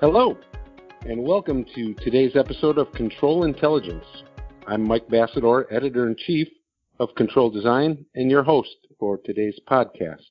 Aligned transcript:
Hello, 0.00 0.38
and 1.08 1.24
welcome 1.24 1.66
to 1.74 1.92
today's 1.94 2.36
episode 2.36 2.78
of 2.78 2.92
Control 2.92 3.42
Intelligence. 3.42 4.04
I'm 4.68 4.84
Mike 4.84 5.08
Bacidore, 5.08 5.64
Editor 5.72 6.06
in 6.06 6.14
Chief 6.16 6.46
of 7.00 7.12
Control 7.16 7.50
Design, 7.50 8.06
and 8.14 8.30
your 8.30 8.44
host 8.44 8.76
for 9.00 9.18
today's 9.18 9.58
podcast. 9.68 10.22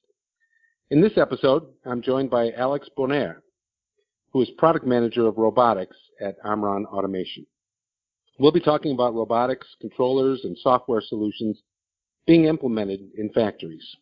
In 0.90 1.02
this 1.02 1.18
episode, 1.18 1.66
I'm 1.86 2.02
joined 2.02 2.30
by 2.30 2.52
Alex 2.52 2.88
Bonaire, 2.98 3.40
who 4.32 4.42
is 4.42 4.50
Product 4.58 4.88
Manager 4.88 5.28
of 5.28 5.38
Robotics 5.38 5.98
at 6.22 6.38
Omron 6.46 6.86
Automation. 6.86 7.46
We'll 8.40 8.54
be 8.54 8.62
talking 8.62 8.94
about 8.94 9.16
robotics, 9.16 9.68
controllers, 9.82 10.46
and 10.46 10.58
software 10.58 11.02
solutions 11.02 11.62
being 12.26 12.46
implemented 12.46 13.02
in 13.18 13.32
factories. 13.34 13.98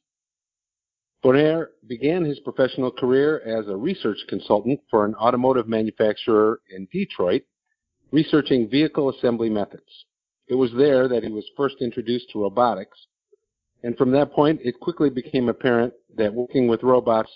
Bonaire 1.26 1.70
began 1.88 2.24
his 2.24 2.40
professional 2.42 2.92
career 2.92 3.40
as 3.40 3.68
a 3.68 3.76
research 3.76 4.20
consultant 4.30 4.80
for 4.92 5.06
an 5.06 5.16
automotive 5.16 5.68
manufacturer 5.68 6.62
in 6.70 6.88
Detroit, 6.92 7.42
researching 8.12 8.70
vehicle 8.70 9.10
assembly 9.10 9.50
methods. 9.50 10.06
It 10.48 10.54
was 10.54 10.72
there 10.78 11.08
that 11.08 11.24
he 11.24 11.32
was 11.32 11.50
first 11.58 11.78
introduced 11.82 12.30
to 12.30 12.44
robotics, 12.44 13.08
and 13.82 13.98
from 13.98 14.12
that 14.12 14.34
point, 14.34 14.62
it 14.64 14.80
quickly 14.80 15.10
became 15.10 15.50
apparent 15.50 15.96
that 16.16 16.32
working 16.32 16.68
with 16.68 16.84
robots 16.84 17.32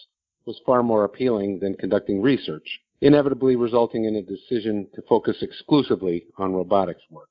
was 0.45 0.61
far 0.67 0.83
more 0.83 1.03
appealing 1.03 1.57
than 1.59 1.73
conducting 1.73 2.21
research, 2.21 2.81
inevitably 3.01 3.55
resulting 3.55 4.05
in 4.05 4.17
a 4.17 4.21
decision 4.21 4.87
to 4.93 5.01
focus 5.09 5.37
exclusively 5.41 6.27
on 6.37 6.53
robotics 6.53 7.01
work. 7.09 7.29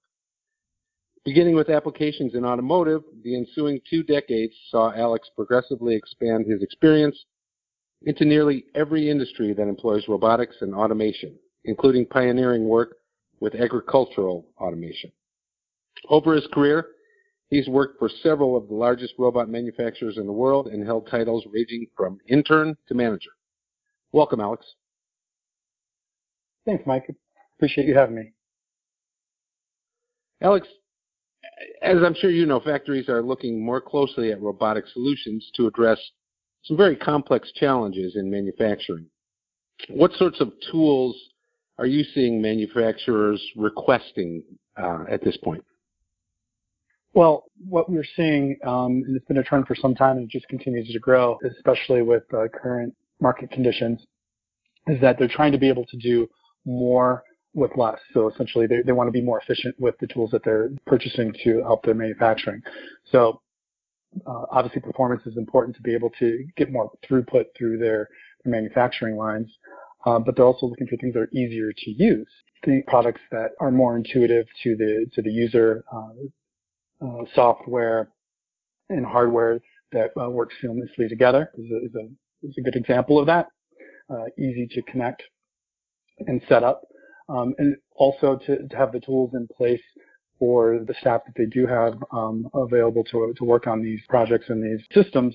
Beginning 1.29 1.57
with 1.57 1.69
applications 1.69 2.35
in 2.35 2.47
automotive, 2.47 3.03
the 3.23 3.37
ensuing 3.37 3.83
two 3.91 4.03
decades 4.03 4.55
saw 4.71 4.95
Alex 4.95 5.29
progressively 5.37 5.95
expand 5.95 6.47
his 6.47 6.63
experience 6.63 7.23
into 8.07 8.25
nearly 8.25 8.65
every 8.75 9.11
industry 9.11 9.53
that 9.53 9.69
employs 9.69 10.09
robotics 10.09 10.57
and 10.63 10.75
automation, 10.75 11.39
including 11.67 12.07
pioneering 12.07 12.67
work 12.67 12.97
with 13.41 13.55
agricultural 13.55 14.47
automation. 14.59 15.13
Over 16.09 16.33
his 16.33 16.47
career, 16.51 16.87
he's 17.51 17.69
worked 17.69 17.99
for 17.99 18.09
several 18.23 18.57
of 18.57 18.67
the 18.69 18.75
largest 18.75 19.13
robot 19.19 19.51
manufacturers 19.51 20.17
in 20.17 20.25
the 20.25 20.33
world 20.33 20.69
and 20.69 20.83
held 20.83 21.09
titles 21.11 21.45
ranging 21.53 21.89
from 21.95 22.17
intern 22.27 22.75
to 22.87 22.95
manager. 22.95 23.33
Welcome, 24.13 24.41
Alex. 24.41 24.65
Thanks, 26.65 26.85
Mike. 26.87 27.15
Appreciate 27.59 27.87
you 27.87 27.95
having 27.95 28.15
me. 28.15 28.33
Alex, 30.41 30.67
as 31.83 31.97
I'm 32.05 32.15
sure 32.15 32.31
you 32.31 32.47
know, 32.47 32.61
factories 32.61 33.09
are 33.09 33.23
looking 33.23 33.65
more 33.65 33.81
closely 33.81 34.33
at 34.33 34.41
robotic 34.41 34.85
solutions 34.93 35.51
to 35.57 35.67
address 35.67 35.99
some 36.65 36.77
very 36.77 36.97
complex 36.97 37.51
challenges 37.53 38.17
in 38.17 38.31
manufacturing. 38.31 39.07
What 39.89 40.13
sorts 40.15 40.41
of 40.41 40.53
tools 40.71 41.17
are 41.79 41.87
you 41.87 42.05
seeing 42.15 42.43
manufacturers 42.43 43.43
requesting 43.57 44.43
uh, 44.77 45.05
at 45.09 45.23
this 45.23 45.37
point? 45.37 45.65
Well, 47.15 47.45
what 47.69 47.91
we're 47.91 48.05
seeing, 48.17 48.59
um, 48.65 49.03
and 49.07 49.17
it's 49.17 49.25
been 49.27 49.39
a 49.39 49.43
trend 49.43 49.67
for 49.67 49.75
some 49.75 49.95
time 49.95 50.19
and 50.19 50.27
it 50.27 50.31
just 50.31 50.49
continues 50.49 50.93
to 50.93 50.99
grow, 50.99 51.39
especially 51.57 52.03
with 52.03 52.23
uh, 52.35 52.49
current 52.53 52.95
market 53.21 53.51
conditions, 53.51 54.01
is 54.89 55.01
that 55.01 55.19
they're 55.19 55.29
trying 55.29 55.53
to 55.53 55.59
be 55.59 55.69
able 55.69 55.87
to 55.87 55.97
do 55.97 56.29
more 56.65 57.25
with 57.59 57.73
less. 57.77 57.99
So 58.15 58.31
essentially, 58.31 58.67
they, 58.67 58.83
they 58.85 58.93
want 58.93 59.09
to 59.09 59.13
be 59.13 59.21
more 59.21 59.41
efficient 59.41 59.75
with 59.79 59.97
the 60.01 60.07
tools 60.07 60.31
that 60.31 60.45
they're 60.45 60.71
purchasing 60.87 61.35
to 61.45 61.63
help 61.63 61.85
their 61.85 61.95
manufacturing. 61.95 62.63
So 63.11 63.41
uh, 64.27 64.45
obviously, 64.51 64.81
performance 64.81 65.23
is 65.27 65.37
important 65.37 65.77
to 65.77 65.83
be 65.83 65.95
able 65.95 66.11
to 66.19 66.45
get 66.57 66.73
more 66.73 66.91
throughput 67.09 67.47
through 67.57 67.79
their, 67.79 68.09
their 68.45 68.53
manufacturing 68.53 69.17
lines. 69.17 69.51
Uh, 70.07 70.19
but 70.19 70.37
they're 70.37 70.45
also 70.45 70.67
looking 70.67 70.87
for 70.87 70.97
things 70.97 71.13
that 71.15 71.21
are 71.21 71.31
easier 71.33 71.73
to 71.73 71.91
use. 71.91 72.29
The 72.65 72.83
products 72.87 73.21
that 73.31 73.51
are 73.61 73.71
more 73.71 73.97
intuitive 73.97 74.47
to 74.63 74.77
the 74.77 75.07
to 75.15 75.23
the 75.23 75.31
user, 75.31 75.85
uh, 75.93 77.05
uh 77.05 77.25
software 77.35 78.11
and 78.89 79.05
hardware 79.05 79.61
that 79.93 80.11
uh, 80.21 80.31
works 80.31 80.55
seamlessly 80.63 81.09
together 81.09 81.51
is 81.57 81.71
a, 81.71 81.77
is 81.85 81.95
a, 81.95 82.47
is 82.47 82.55
a 82.59 82.63
good 82.63 82.77
example 82.77 83.19
of 83.19 83.27
that. 83.27 83.49
Easy 84.39 84.67
to 84.71 84.83
connect 84.83 85.23
and 86.27 86.41
set 86.49 86.63
up 86.65 86.83
um, 87.29 87.55
and 87.59 87.77
also 87.95 88.39
to, 88.47 88.69
to, 88.69 88.77
have 88.77 88.93
the 88.93 89.01
tools 89.01 89.31
in 89.35 89.49
place 89.57 89.83
for 90.39 90.81
the 90.87 90.95
staff 91.01 91.23
that 91.27 91.35
they 91.37 91.47
do 91.47 91.67
have 91.67 91.95
um, 92.13 92.49
available 92.55 93.05
to, 93.05 93.35
to 93.37 93.45
work 93.45 93.67
on 93.67 93.83
these 93.83 94.01
projects 94.09 94.47
and 94.49 94.63
these 94.63 94.85
systems 94.93 95.35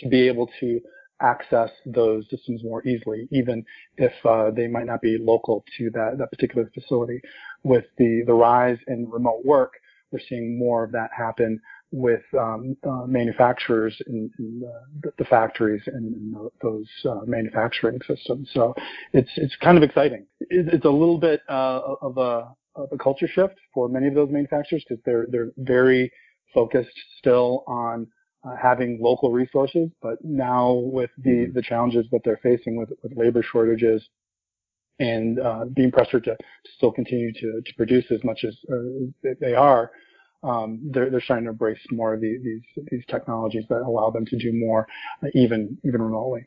to 0.00 0.08
be 0.08 0.28
able 0.28 0.48
to 0.60 0.80
access 1.22 1.70
those 1.86 2.24
systems 2.28 2.62
more 2.62 2.86
easily, 2.86 3.26
even 3.30 3.64
if 3.96 4.12
uh, 4.26 4.50
they 4.50 4.66
might 4.66 4.86
not 4.86 5.00
be 5.00 5.16
local 5.18 5.64
to 5.78 5.90
that, 5.90 6.16
that 6.18 6.30
particular 6.30 6.70
facility. 6.74 7.20
With 7.62 7.84
the, 7.96 8.22
the 8.26 8.34
rise 8.34 8.78
in 8.86 9.08
remote 9.08 9.44
work, 9.44 9.72
we're 10.10 10.20
seeing 10.28 10.58
more 10.58 10.84
of 10.84 10.92
that 10.92 11.10
happen 11.16 11.60
with 11.92 12.22
um, 12.38 12.76
uh, 12.86 13.06
manufacturers 13.06 13.96
in, 14.06 14.30
in 14.38 14.60
the, 15.02 15.12
the, 15.18 15.24
factories 15.24 15.82
and, 15.86 16.14
and 16.14 16.50
those 16.62 16.86
uh, 17.08 17.20
manufacturing 17.26 17.98
systems. 18.06 18.50
So 18.52 18.74
it's 19.12 19.30
it's 19.36 19.54
kind 19.62 19.76
of 19.76 19.82
exciting. 19.82 20.26
It, 20.40 20.74
it's 20.74 20.84
a 20.84 20.90
little 20.90 21.18
bit 21.18 21.40
uh, 21.48 21.80
of 22.02 22.18
a 22.18 22.48
of 22.74 22.88
a 22.92 22.98
culture 22.98 23.28
shift 23.28 23.54
for 23.72 23.88
many 23.88 24.08
of 24.08 24.14
those 24.14 24.30
manufacturers 24.30 24.84
because 24.86 25.02
they're 25.04 25.26
they're 25.30 25.52
very 25.56 26.10
focused 26.52 26.98
still 27.18 27.64
on 27.66 28.06
uh, 28.44 28.56
having 28.60 28.98
local 29.00 29.32
resources, 29.32 29.88
but 30.02 30.18
now 30.22 30.72
with 30.72 31.10
the 31.18 31.30
mm-hmm. 31.30 31.52
the 31.52 31.62
challenges 31.62 32.06
that 32.10 32.20
they're 32.24 32.40
facing 32.42 32.76
with 32.76 32.90
with 33.02 33.16
labor 33.16 33.42
shortages 33.42 34.02
and 34.98 35.38
uh, 35.40 35.64
being 35.74 35.92
pressured 35.92 36.24
to, 36.24 36.30
to, 36.30 36.70
still 36.76 36.90
continue 36.90 37.32
to, 37.32 37.60
to 37.64 37.74
produce 37.76 38.06
as 38.10 38.22
much 38.24 38.44
as 38.44 38.56
uh, 38.72 39.30
they 39.40 39.54
are, 39.54 39.90
um, 40.46 40.80
they're, 40.92 41.10
they're 41.10 41.20
starting 41.20 41.46
to 41.46 41.50
embrace 41.50 41.78
more 41.90 42.14
of 42.14 42.20
the, 42.20 42.38
these 42.42 42.84
these 42.90 43.04
technologies 43.08 43.64
that 43.68 43.82
allow 43.82 44.10
them 44.10 44.24
to 44.26 44.36
do 44.38 44.52
more, 44.52 44.86
uh, 45.22 45.28
even 45.34 45.76
even 45.84 46.00
remotely. 46.00 46.46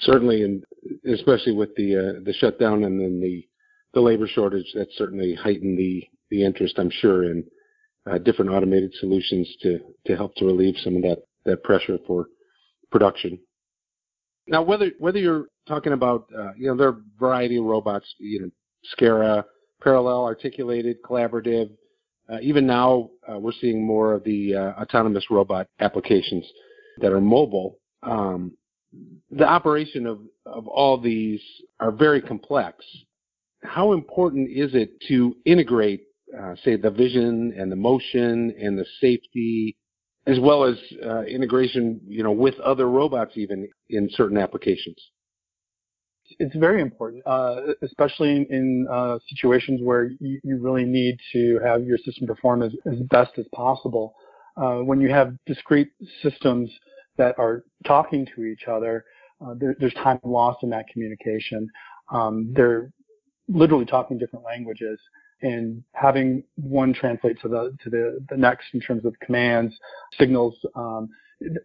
Certainly, 0.00 0.44
and 0.44 0.64
especially 1.12 1.52
with 1.52 1.74
the 1.76 1.96
uh, 1.96 2.20
the 2.24 2.32
shutdown 2.32 2.84
and 2.84 3.00
then 3.00 3.20
the 3.20 3.46
the 3.94 4.00
labor 4.00 4.28
shortage, 4.28 4.70
that 4.74 4.88
certainly 4.96 5.34
heightened 5.34 5.76
the 5.76 6.04
the 6.30 6.44
interest, 6.44 6.78
I'm 6.78 6.90
sure, 6.90 7.24
in 7.24 7.44
uh, 8.08 8.18
different 8.18 8.52
automated 8.52 8.92
solutions 9.00 9.52
to 9.62 9.80
to 10.06 10.16
help 10.16 10.34
to 10.36 10.44
relieve 10.44 10.76
some 10.84 10.96
of 10.96 11.02
that 11.02 11.24
that 11.44 11.64
pressure 11.64 11.98
for 12.06 12.26
production. 12.92 13.38
Now, 14.46 14.62
whether 14.62 14.92
whether 14.98 15.18
you're 15.18 15.46
talking 15.66 15.92
about, 15.92 16.28
uh, 16.36 16.52
you 16.56 16.68
know, 16.68 16.76
there 16.76 16.88
are 16.88 16.98
a 16.98 17.18
variety 17.18 17.56
of 17.56 17.64
robots, 17.64 18.06
you 18.18 18.42
know, 18.42 18.50
SCARA, 18.84 19.44
parallel, 19.82 20.24
articulated, 20.24 21.02
collaborative, 21.02 21.70
even 22.40 22.66
now, 22.66 23.10
uh, 23.28 23.38
we're 23.38 23.52
seeing 23.60 23.84
more 23.84 24.14
of 24.14 24.24
the 24.24 24.54
uh, 24.54 24.82
autonomous 24.82 25.24
robot 25.30 25.66
applications 25.80 26.46
that 26.98 27.12
are 27.12 27.20
mobile. 27.20 27.78
Um, 28.02 28.52
the 29.30 29.46
operation 29.46 30.06
of, 30.06 30.20
of 30.46 30.66
all 30.66 31.00
these 31.00 31.40
are 31.78 31.92
very 31.92 32.20
complex. 32.20 32.84
How 33.62 33.92
important 33.92 34.50
is 34.50 34.74
it 34.74 35.00
to 35.08 35.36
integrate, 35.44 36.02
uh, 36.38 36.54
say, 36.64 36.76
the 36.76 36.90
vision 36.90 37.54
and 37.56 37.70
the 37.70 37.76
motion 37.76 38.54
and 38.60 38.78
the 38.78 38.86
safety, 39.00 39.76
as 40.26 40.38
well 40.40 40.64
as 40.64 40.76
uh, 41.04 41.22
integration, 41.22 42.00
you 42.06 42.22
know, 42.22 42.32
with 42.32 42.58
other 42.60 42.88
robots 42.88 43.32
even 43.36 43.68
in 43.90 44.08
certain 44.12 44.38
applications? 44.38 44.96
It's 46.38 46.54
very 46.56 46.80
important, 46.80 47.22
uh, 47.26 47.60
especially 47.82 48.30
in, 48.30 48.46
in 48.50 48.86
uh, 48.90 49.18
situations 49.28 49.80
where 49.82 50.10
you, 50.20 50.40
you, 50.42 50.58
really 50.58 50.84
need 50.84 51.18
to 51.32 51.58
have 51.64 51.84
your 51.84 51.98
system 51.98 52.26
perform 52.26 52.62
as, 52.62 52.72
as 52.86 52.98
best 53.10 53.32
as 53.38 53.46
possible. 53.54 54.14
Uh, 54.56 54.78
when 54.78 55.00
you 55.00 55.08
have 55.08 55.34
discrete 55.46 55.90
systems 56.22 56.70
that 57.16 57.38
are 57.38 57.64
talking 57.86 58.26
to 58.34 58.44
each 58.44 58.64
other, 58.68 59.04
uh, 59.44 59.54
there, 59.58 59.74
there's 59.78 59.94
time 59.94 60.18
lost 60.24 60.62
in 60.62 60.70
that 60.70 60.86
communication. 60.92 61.68
Um, 62.12 62.52
they're 62.54 62.92
literally 63.48 63.86
talking 63.86 64.18
different 64.18 64.44
languages, 64.44 64.98
and 65.42 65.82
having 65.92 66.42
one 66.56 66.92
translate 66.92 67.40
to 67.40 67.48
the 67.48 67.76
to 67.82 67.90
the, 67.90 68.24
the 68.28 68.36
next 68.36 68.66
in 68.74 68.80
terms 68.80 69.04
of 69.04 69.14
commands, 69.20 69.74
signals, 70.18 70.54
um, 70.74 71.08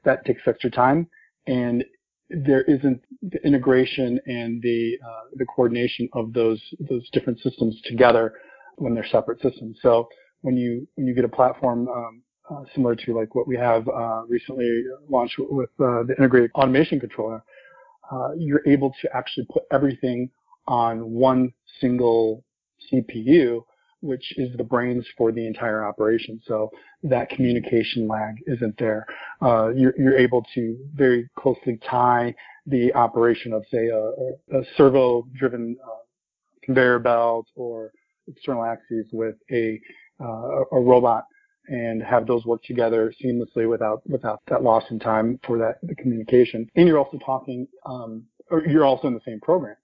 that 0.03 0.25
takes 0.25 0.41
extra 0.47 0.69
time 0.71 1.07
and 1.47 1.83
there 2.29 2.63
isn't 2.63 3.01
the 3.21 3.45
integration 3.45 4.19
and 4.25 4.61
the 4.61 4.97
uh, 5.05 5.29
the 5.35 5.45
coordination 5.45 6.09
of 6.13 6.33
those 6.33 6.61
those 6.89 7.07
different 7.11 7.39
systems 7.39 7.79
together 7.85 8.33
when 8.77 8.93
they're 8.93 9.07
separate 9.07 9.41
systems. 9.41 9.77
So 9.81 10.07
when 10.41 10.57
you 10.57 10.87
when 10.95 11.07
you 11.07 11.13
get 11.13 11.25
a 11.25 11.29
platform 11.29 11.87
um, 11.87 12.21
uh, 12.49 12.63
similar 12.73 12.95
to 12.95 13.17
like 13.17 13.35
what 13.35 13.47
we 13.47 13.55
have 13.55 13.87
uh, 13.87 14.23
recently 14.27 14.83
launched 15.09 15.35
with 15.37 15.69
uh, 15.79 16.03
the 16.03 16.15
integrated 16.17 16.51
automation 16.55 16.99
controller, 16.99 17.43
uh, 18.11 18.29
you're 18.37 18.67
able 18.67 18.93
to 19.01 19.15
actually 19.15 19.45
put 19.51 19.63
everything 19.71 20.29
on 20.67 21.11
one 21.11 21.53
single 21.79 22.43
CPU, 22.91 23.63
which 24.01 24.37
is 24.37 24.55
the 24.57 24.63
brains 24.63 25.05
for 25.17 25.31
the 25.31 25.45
entire 25.45 25.83
operation. 25.85 26.41
So 26.47 26.69
that 27.03 27.29
communication 27.29 28.07
lag 28.07 28.35
isn't 28.47 28.77
there. 28.77 29.05
uh, 29.41 29.69
you're, 29.69 29.93
you're, 29.97 30.17
able 30.17 30.45
to 30.55 30.77
very 30.93 31.29
closely 31.37 31.79
tie 31.89 32.33
the 32.65 32.93
operation 32.93 33.53
of, 33.53 33.63
say, 33.71 33.87
a, 33.87 34.57
a 34.57 34.63
servo-driven 34.77 35.77
uh, 35.83 35.89
conveyor 36.63 36.99
belt 36.99 37.47
or 37.55 37.91
external 38.27 38.63
axes 38.63 39.05
with 39.11 39.35
a, 39.51 39.79
uh, 40.19 40.63
a 40.71 40.79
robot 40.79 41.25
and 41.67 42.01
have 42.03 42.27
those 42.27 42.45
work 42.45 42.63
together 42.63 43.13
seamlessly 43.23 43.69
without 43.69 44.07
without 44.07 44.41
that 44.47 44.63
loss 44.63 44.83
in 44.91 44.99
time 44.99 45.39
for 45.45 45.57
that 45.57 45.77
the 45.83 45.95
communication. 45.95 46.67
And 46.75 46.87
you're 46.87 46.99
also 46.99 47.17
talking, 47.25 47.67
um, 47.85 48.23
or 48.51 48.65
you're 48.65 48.85
also 48.85 49.07
in 49.07 49.13
the 49.13 49.21
same 49.25 49.39
program. 49.41 49.75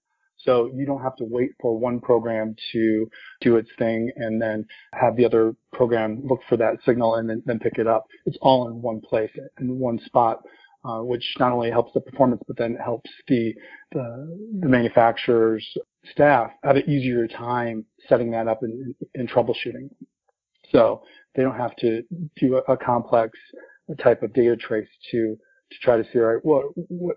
So 0.44 0.70
you 0.74 0.86
don't 0.86 1.02
have 1.02 1.16
to 1.16 1.24
wait 1.24 1.50
for 1.60 1.78
one 1.78 2.00
program 2.00 2.56
to 2.72 3.08
do 3.40 3.56
its 3.56 3.70
thing 3.78 4.10
and 4.16 4.40
then 4.40 4.66
have 4.92 5.16
the 5.16 5.24
other 5.24 5.54
program 5.72 6.22
look 6.24 6.40
for 6.48 6.56
that 6.56 6.78
signal 6.84 7.16
and 7.16 7.28
then, 7.28 7.42
then 7.46 7.58
pick 7.58 7.78
it 7.78 7.86
up. 7.86 8.06
It's 8.26 8.38
all 8.40 8.68
in 8.68 8.82
one 8.82 9.00
place, 9.00 9.30
in 9.60 9.78
one 9.78 10.00
spot, 10.04 10.42
uh, 10.84 11.00
which 11.00 11.24
not 11.38 11.52
only 11.52 11.70
helps 11.70 11.92
the 11.94 12.00
performance, 12.00 12.42
but 12.46 12.56
then 12.56 12.76
helps 12.82 13.10
the, 13.28 13.54
the, 13.92 14.38
the 14.60 14.68
manufacturer's 14.68 15.66
staff 16.10 16.50
have 16.64 16.76
an 16.76 16.90
easier 16.90 17.28
time 17.28 17.84
setting 18.08 18.30
that 18.32 18.48
up 18.48 18.62
and, 18.62 18.94
and 19.14 19.30
troubleshooting. 19.30 19.90
So 20.70 21.02
they 21.34 21.42
don't 21.42 21.56
have 21.56 21.76
to 21.76 22.02
do 22.36 22.56
a, 22.56 22.72
a 22.72 22.76
complex 22.76 23.38
type 24.02 24.22
of 24.22 24.32
data 24.32 24.56
trace 24.56 24.88
to 25.12 25.36
to 25.72 25.78
try 25.78 25.96
to 25.96 26.04
see, 26.12 26.18
all 26.18 26.26
right, 26.26 26.44
what, 26.44 26.66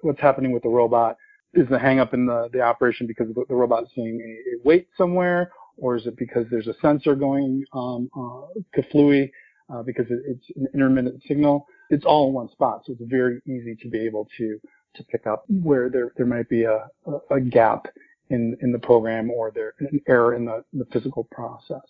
what's 0.01 0.21
happening 0.21 0.51
with 0.51 0.63
the 0.63 0.69
robot? 0.69 1.18
Is 1.56 1.68
the 1.69 1.80
hang 1.80 2.00
up 2.00 2.13
in 2.13 2.25
the, 2.25 2.50
the 2.52 2.62
operation 2.62 3.07
because 3.07 3.28
the, 3.34 3.46
the 3.48 3.56
robot's 3.56 3.90
seeing 3.96 4.19
a, 4.19 4.56
a, 4.56 4.68
weight 4.68 4.88
somewhere, 4.98 5.52
or 5.78 5.96
is 5.96 6.06
it 6.06 6.18
because 6.18 6.46
there's 6.52 6.68
a 6.68 6.75
sensor 6.81 7.16
going 7.16 7.63
um, 7.74 8.10
uh, 8.16 8.60
kaflooey 8.78 9.31
uh, 9.74 9.81
because 9.84 10.06
it, 10.10 10.19
it's 10.28 10.46
an 10.57 10.68
intermittent 10.74 11.22
signal? 11.28 11.66
It's 11.90 12.06
all 12.06 12.28
in 12.28 12.34
one 12.34 12.50
spot, 12.52 12.81
so 12.86 12.94
it's 12.94 13.02
very 13.10 13.42
easy 13.48 13.75
to 13.81 13.90
be 13.90 14.06
able 14.06 14.28
to 14.38 14.60
to 14.96 15.04
pick 15.06 15.28
up 15.28 15.46
where 15.48 15.90
there 15.90 16.12
there 16.18 16.25
might 16.25 16.50
be 16.50 16.63
a, 16.63 16.88
a, 17.07 17.36
a 17.36 17.42
gap 17.42 17.88
in 18.30 18.57
in 18.62 18.72
the 18.72 18.80
program 18.80 19.30
or 19.31 19.52
there 19.52 19.74
an 19.80 20.02
error 20.07 20.36
in 20.36 20.46
the, 20.46 20.63
the 20.74 20.86
physical 20.92 21.25
process. 21.31 21.86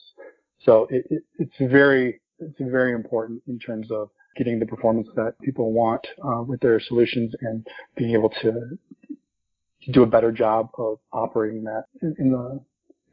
So 0.63 0.87
it, 0.89 1.05
it, 1.09 1.23
it's 1.39 1.71
very 1.71 2.19
it's 2.39 2.59
very 2.59 2.93
important 2.93 3.41
in 3.47 3.59
terms 3.59 3.89
of 3.91 4.09
getting 4.35 4.59
the 4.59 4.65
performance 4.65 5.07
that 5.15 5.39
people 5.41 5.71
want 5.71 6.05
uh, 6.23 6.41
with 6.41 6.59
their 6.59 6.79
solutions 6.79 7.33
and 7.41 7.65
being 7.95 8.11
able 8.13 8.29
to, 8.29 8.51
to 8.51 9.04
do 9.91 10.03
a 10.03 10.07
better 10.07 10.31
job 10.31 10.69
of 10.77 10.99
operating 11.11 11.63
that 11.63 11.85
in, 12.01 12.31
the 12.31 12.59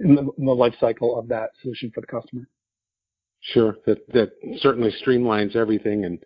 in 0.01 0.15
the, 0.15 0.31
in 0.39 0.45
the 0.45 0.53
life 0.53 0.75
cycle 0.81 1.19
of 1.19 1.29
that 1.29 1.51
solution 1.61 1.91
for 1.95 2.01
the 2.01 2.07
customer. 2.07 2.49
Sure, 3.41 3.77
that 3.87 4.07
that 4.13 4.33
certainly 4.59 4.93
streamlines 5.05 5.57
everything 5.57 6.05
and 6.05 6.19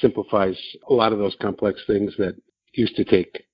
simplifies 0.00 0.58
a 0.88 0.92
lot 0.92 1.12
of 1.12 1.18
those 1.18 1.36
complex 1.40 1.80
things 1.86 2.14
that 2.18 2.34
used 2.72 2.96
to 2.96 3.04
take 3.04 3.44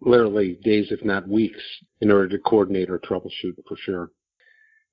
literally 0.00 0.58
days, 0.62 0.86
if 0.90 1.04
not 1.04 1.28
weeks, 1.28 1.60
in 2.00 2.10
order 2.10 2.28
to 2.28 2.38
coordinate 2.38 2.88
or 2.88 2.98
troubleshoot 2.98 3.54
for 3.68 3.76
sure. 3.76 4.10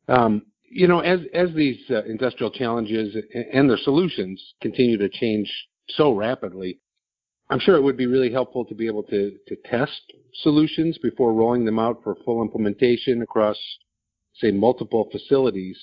Um, 0.07 0.43
you 0.69 0.87
know, 0.87 0.99
as 0.99 1.21
as 1.33 1.53
these 1.53 1.79
uh, 1.89 2.03
industrial 2.03 2.51
challenges 2.51 3.15
and 3.53 3.69
their 3.69 3.77
solutions 3.77 4.41
continue 4.61 4.97
to 4.97 5.07
change 5.07 5.51
so 5.89 6.13
rapidly, 6.13 6.79
I'm 7.49 7.59
sure 7.59 7.75
it 7.75 7.83
would 7.83 7.97
be 7.97 8.07
really 8.07 8.31
helpful 8.31 8.65
to 8.65 8.75
be 8.75 8.87
able 8.87 9.03
to 9.03 9.37
to 9.47 9.55
test 9.65 10.01
solutions 10.41 10.97
before 10.97 11.33
rolling 11.33 11.65
them 11.65 11.79
out 11.79 12.03
for 12.03 12.15
full 12.25 12.41
implementation 12.41 13.21
across, 13.21 13.57
say, 14.35 14.51
multiple 14.51 15.09
facilities. 15.11 15.77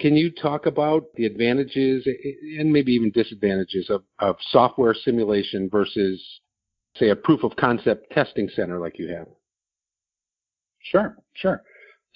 Can 0.00 0.16
you 0.16 0.30
talk 0.30 0.66
about 0.66 1.04
the 1.14 1.26
advantages 1.26 2.06
and 2.58 2.72
maybe 2.72 2.92
even 2.92 3.10
disadvantages 3.10 3.90
of, 3.90 4.02
of 4.18 4.36
software 4.50 4.94
simulation 4.94 5.68
versus, 5.70 6.20
say, 6.96 7.10
a 7.10 7.16
proof 7.16 7.44
of 7.44 7.54
concept 7.56 8.10
testing 8.10 8.48
center 8.54 8.80
like 8.80 8.98
you 8.98 9.08
have? 9.14 9.26
Sure, 10.80 11.16
sure. 11.34 11.62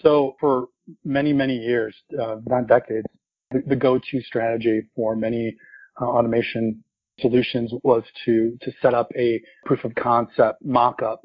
So 0.01 0.37
for 0.41 0.69
many, 1.05 1.33
many 1.33 1.57
years, 1.57 1.95
uh, 2.21 2.37
not 2.47 2.67
decades, 2.67 3.07
the, 3.51 3.63
the, 3.67 3.77
go-to 3.77 4.21
strategy 4.23 4.83
for 4.95 5.15
many 5.15 5.57
uh, 6.01 6.07
automation 6.07 6.83
solutions 7.21 7.73
was 7.83 8.03
to 8.25 8.57
to 8.63 8.73
set 8.83 8.95
up 8.95 9.11
a 9.17 9.41
proof 9.65 9.85
of 9.85 9.95
concept 9.95 10.65
mock-up 10.65 11.23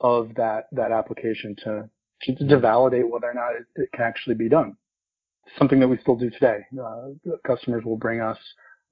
of 0.00 0.34
that 0.36 0.66
that 0.72 0.92
application 0.92 1.56
to 1.64 1.88
to, 2.22 2.34
to 2.34 2.58
validate 2.58 3.08
whether 3.08 3.30
or 3.30 3.34
not 3.34 3.52
it, 3.56 3.66
it, 3.74 3.90
can 3.92 4.04
actually 4.04 4.34
be 4.34 4.48
done. 4.48 4.76
Something 5.58 5.80
that 5.80 5.88
we 5.88 5.98
still 5.98 6.14
do 6.14 6.30
today. 6.30 6.58
Uh, 6.80 7.08
customers 7.44 7.84
will 7.84 7.96
bring 7.96 8.20
us 8.20 8.38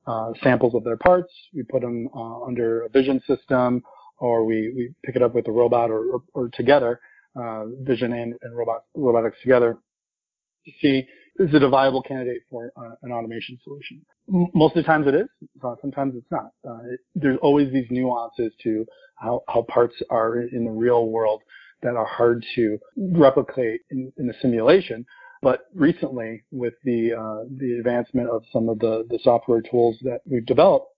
uh, 0.07 0.33
samples 0.43 0.75
of 0.75 0.83
their 0.83 0.97
parts. 0.97 1.33
We 1.55 1.63
put 1.63 1.83
them 1.83 2.09
uh, 2.15 2.43
under 2.43 2.83
a 2.83 2.89
vision 2.89 3.23
system, 3.27 3.83
or 4.19 4.45
we, 4.45 4.73
we 4.75 4.95
pick 5.05 5.17
it 5.17 5.23
up 5.23 5.35
with 5.35 5.47
a 5.47 5.53
robot 5.53 5.91
or, 5.91 6.05
or, 6.07 6.23
or 6.35 6.49
together, 6.49 7.01
uh, 7.37 7.67
vision 7.83 8.13
and, 8.13 8.35
and 8.43 8.57
robot, 8.57 8.85
robotics 8.95 9.37
together 9.43 9.79
to 10.65 10.73
see 10.83 11.07
is 11.37 11.55
it 11.55 11.63
a 11.63 11.69
viable 11.69 12.03
candidate 12.03 12.43
for 12.51 12.73
uh, 12.77 12.95
an 13.03 13.13
automation 13.13 13.59
solution. 13.65 14.01
Most 14.29 14.77
of 14.77 14.83
the 14.85 14.87
times 14.87 15.07
it 15.07 15.15
is. 15.15 15.27
Sometimes 15.81 16.15
it's 16.17 16.31
not. 16.31 16.51
Uh, 16.69 16.81
it, 16.93 17.01
there's 17.15 17.39
always 17.43 17.73
these 17.73 17.87
nuances 17.91 18.53
to 18.63 18.87
how, 19.17 19.43
how 19.49 19.63
parts 19.63 19.95
are 20.11 20.41
in 20.41 20.65
the 20.65 20.71
real 20.71 21.07
world 21.07 21.43
that 21.83 21.97
are 21.97 22.07
hard 22.07 22.45
to 22.55 22.79
replicate 22.97 23.81
in, 23.91 24.13
in 24.19 24.27
the 24.27 24.35
simulation. 24.43 25.07
But 25.43 25.61
recently, 25.75 26.43
with 26.51 26.75
the 26.85 27.15
uh, 27.15 27.45
the 27.57 27.79
advancement 27.79 28.29
of 28.29 28.43
some 28.53 28.69
of 28.69 28.79
the, 28.79 29.07
the 29.09 29.19
software 29.23 29.63
tools 29.63 29.97
that 30.03 30.21
we've 30.27 30.45
developed, 30.45 30.89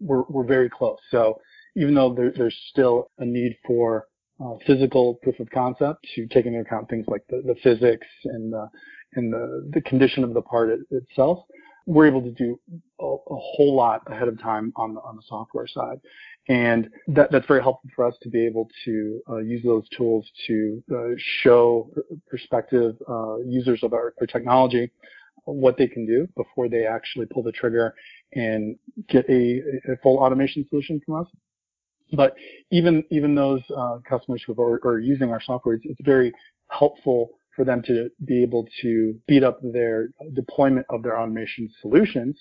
we're, 0.00 0.22
we're 0.30 0.46
very 0.46 0.70
close. 0.70 0.98
So 1.10 1.40
even 1.76 1.94
though 1.94 2.14
there, 2.14 2.32
there's 2.34 2.56
still 2.70 3.10
a 3.18 3.26
need 3.26 3.56
for 3.66 4.06
uh, 4.44 4.54
physical 4.66 5.14
proof 5.22 5.38
of 5.40 5.48
concept 5.50 6.06
to 6.14 6.26
take 6.26 6.46
into 6.46 6.60
account 6.60 6.88
things 6.88 7.06
like 7.08 7.22
the, 7.28 7.42
the 7.46 7.54
physics 7.62 8.06
and 8.24 8.52
the, 8.52 8.68
and 9.14 9.32
the, 9.32 9.70
the 9.72 9.80
condition 9.82 10.24
of 10.24 10.34
the 10.34 10.42
part 10.42 10.70
it, 10.70 10.80
itself. 10.90 11.44
We're 11.86 12.06
able 12.06 12.22
to 12.22 12.32
do 12.32 12.58
a, 13.00 13.04
a, 13.04 13.16
whole 13.28 13.76
lot 13.76 14.02
ahead 14.10 14.26
of 14.26 14.40
time 14.40 14.72
on 14.74 14.94
the, 14.94 15.00
on 15.00 15.16
the 15.16 15.22
software 15.28 15.68
side. 15.68 16.00
And 16.48 16.90
that, 17.08 17.30
that's 17.30 17.46
very 17.46 17.62
helpful 17.62 17.90
for 17.94 18.04
us 18.04 18.14
to 18.22 18.28
be 18.28 18.44
able 18.44 18.68
to 18.84 19.20
uh, 19.30 19.36
use 19.38 19.62
those 19.64 19.88
tools 19.96 20.28
to 20.48 20.82
uh, 20.92 21.14
show 21.16 21.90
prospective 22.28 22.96
uh, 23.08 23.38
users 23.38 23.82
of 23.84 23.92
our, 23.92 24.14
our 24.20 24.26
technology 24.26 24.90
what 25.46 25.76
they 25.78 25.86
can 25.86 26.04
do 26.06 26.28
before 26.36 26.68
they 26.68 26.84
actually 26.84 27.26
pull 27.26 27.42
the 27.42 27.52
trigger 27.52 27.94
and 28.34 28.76
get 29.08 29.28
a, 29.30 29.62
a 29.88 29.96
full 30.02 30.18
automation 30.18 30.66
solution 30.68 31.00
from 31.06 31.20
us. 31.22 31.26
But 32.12 32.34
even 32.70 33.02
even 33.10 33.34
those 33.34 33.62
uh, 33.76 33.98
customers 34.08 34.42
who 34.46 34.54
are, 34.60 34.80
are, 34.84 34.98
using 35.00 35.30
our 35.30 35.42
software, 35.42 35.74
it's, 35.74 35.84
it's, 35.86 36.00
very 36.04 36.32
helpful 36.68 37.30
for 37.54 37.64
them 37.64 37.82
to 37.82 38.08
be 38.24 38.42
able 38.42 38.66
to 38.82 39.14
speed 39.22 39.42
up 39.42 39.58
their 39.62 40.08
deployment 40.34 40.86
of 40.90 41.02
their 41.02 41.18
automation 41.18 41.68
solutions 41.80 42.38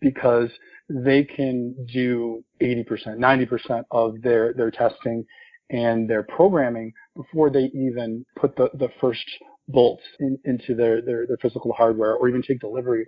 because 0.00 0.48
they 0.88 1.24
can 1.24 1.74
do 1.92 2.44
80%, 2.62 2.84
90% 3.18 3.84
of 3.90 4.20
their, 4.22 4.52
their 4.52 4.70
testing 4.70 5.24
and 5.70 6.08
their 6.08 6.22
programming 6.22 6.92
before 7.16 7.50
they 7.50 7.70
even 7.74 8.24
put 8.36 8.54
the, 8.56 8.68
the 8.74 8.88
first 9.00 9.24
bolts 9.68 10.02
in, 10.20 10.38
into 10.44 10.74
their, 10.74 11.00
their, 11.00 11.26
their 11.26 11.38
physical 11.40 11.72
hardware 11.72 12.14
or 12.14 12.28
even 12.28 12.42
take 12.42 12.60
delivery 12.60 13.06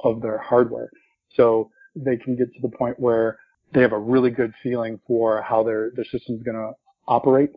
of 0.00 0.20
their 0.22 0.38
hardware. 0.38 0.90
So 1.34 1.70
they 1.96 2.16
can 2.16 2.36
get 2.36 2.52
to 2.54 2.60
the 2.62 2.76
point 2.76 2.98
where 2.98 3.38
they 3.74 3.82
have 3.82 3.92
a 3.92 3.98
really 3.98 4.30
good 4.30 4.52
feeling 4.62 5.00
for 5.06 5.42
how 5.42 5.62
their, 5.62 5.90
their 5.94 6.04
system 6.04 6.36
is 6.36 6.42
going 6.42 6.56
to 6.56 6.72
operate 7.06 7.50